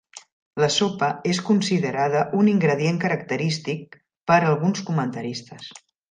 La 0.61 0.67
sopa 0.75 1.09
és 1.31 1.41
considerada 1.49 2.23
un 2.39 2.49
ingredient 2.53 2.97
característic 3.03 3.97
per 4.31 4.39
alguns 4.39 4.83
comentaristes. 4.89 5.69